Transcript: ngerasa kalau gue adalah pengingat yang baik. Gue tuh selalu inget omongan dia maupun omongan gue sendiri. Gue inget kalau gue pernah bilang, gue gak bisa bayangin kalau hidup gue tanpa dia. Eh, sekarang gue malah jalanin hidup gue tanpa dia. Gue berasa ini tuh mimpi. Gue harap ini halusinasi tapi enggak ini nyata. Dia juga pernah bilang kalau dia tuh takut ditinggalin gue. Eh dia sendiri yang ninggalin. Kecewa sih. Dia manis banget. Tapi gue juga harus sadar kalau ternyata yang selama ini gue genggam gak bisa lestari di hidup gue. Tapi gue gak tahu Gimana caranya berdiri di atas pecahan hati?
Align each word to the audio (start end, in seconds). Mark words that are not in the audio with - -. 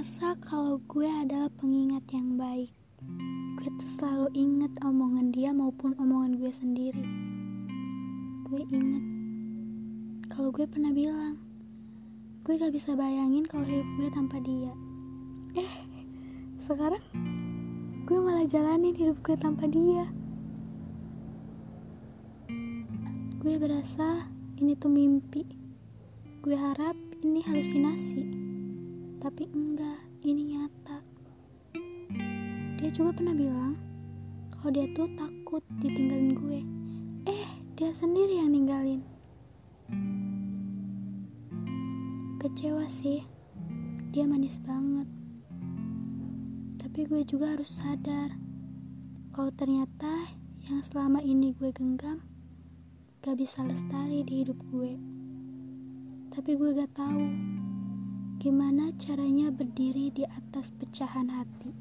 ngerasa 0.00 0.32
kalau 0.42 0.80
gue 0.88 1.04
adalah 1.04 1.52
pengingat 1.60 2.02
yang 2.08 2.40
baik. 2.40 2.72
Gue 3.60 3.68
tuh 3.78 3.90
selalu 4.00 4.32
inget 4.32 4.72
omongan 4.80 5.28
dia 5.28 5.52
maupun 5.52 5.92
omongan 6.00 6.40
gue 6.40 6.48
sendiri. 6.48 7.04
Gue 8.48 8.64
inget 8.72 9.04
kalau 10.32 10.48
gue 10.48 10.64
pernah 10.64 10.88
bilang, 10.88 11.36
gue 12.48 12.56
gak 12.56 12.72
bisa 12.72 12.96
bayangin 12.96 13.44
kalau 13.44 13.62
hidup 13.68 13.84
gue 14.00 14.08
tanpa 14.08 14.40
dia. 14.40 14.72
Eh, 15.52 15.72
sekarang 16.64 17.04
gue 18.08 18.18
malah 18.18 18.48
jalanin 18.48 18.96
hidup 18.96 19.20
gue 19.20 19.36
tanpa 19.36 19.68
dia. 19.68 20.08
Gue 23.36 23.54
berasa 23.60 24.32
ini 24.56 24.72
tuh 24.80 24.88
mimpi. 24.88 25.44
Gue 26.40 26.56
harap 26.56 26.96
ini 27.20 27.44
halusinasi 27.44 28.39
tapi 29.20 29.44
enggak 29.52 30.00
ini 30.24 30.56
nyata. 30.56 31.04
Dia 32.80 32.88
juga 32.88 33.12
pernah 33.12 33.36
bilang 33.36 33.76
kalau 34.48 34.72
dia 34.72 34.88
tuh 34.96 35.12
takut 35.12 35.60
ditinggalin 35.84 36.32
gue. 36.32 36.60
Eh 37.28 37.48
dia 37.76 37.92
sendiri 37.92 38.40
yang 38.40 38.48
ninggalin. 38.48 39.04
Kecewa 42.40 42.88
sih. 42.88 43.20
Dia 44.08 44.24
manis 44.24 44.56
banget. 44.64 45.04
Tapi 46.80 47.04
gue 47.04 47.20
juga 47.28 47.52
harus 47.52 47.76
sadar 47.76 48.32
kalau 49.36 49.52
ternyata 49.52 50.32
yang 50.64 50.80
selama 50.80 51.20
ini 51.20 51.52
gue 51.60 51.68
genggam 51.76 52.24
gak 53.20 53.36
bisa 53.36 53.60
lestari 53.68 54.24
di 54.24 54.48
hidup 54.48 54.56
gue. 54.72 54.96
Tapi 56.32 56.56
gue 56.56 56.72
gak 56.72 56.96
tahu 56.96 57.59
Gimana 58.40 58.88
caranya 58.96 59.52
berdiri 59.52 60.08
di 60.16 60.24
atas 60.24 60.72
pecahan 60.72 61.28
hati? 61.28 61.76